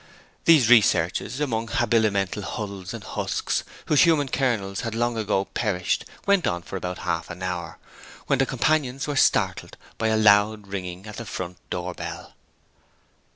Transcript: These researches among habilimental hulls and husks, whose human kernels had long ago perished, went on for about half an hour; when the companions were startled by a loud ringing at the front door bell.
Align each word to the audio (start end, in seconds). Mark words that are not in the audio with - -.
These 0.45 0.67
researches 0.67 1.39
among 1.39 1.67
habilimental 1.67 2.41
hulls 2.41 2.91
and 2.91 3.03
husks, 3.03 3.63
whose 3.85 4.01
human 4.01 4.29
kernels 4.29 4.81
had 4.81 4.95
long 4.95 5.15
ago 5.15 5.45
perished, 5.53 6.05
went 6.25 6.47
on 6.47 6.63
for 6.63 6.75
about 6.75 6.97
half 7.05 7.29
an 7.29 7.43
hour; 7.43 7.77
when 8.25 8.39
the 8.39 8.47
companions 8.47 9.05
were 9.05 9.15
startled 9.15 9.77
by 9.99 10.07
a 10.07 10.17
loud 10.17 10.65
ringing 10.67 11.05
at 11.05 11.17
the 11.17 11.25
front 11.27 11.57
door 11.69 11.93
bell. 11.93 12.33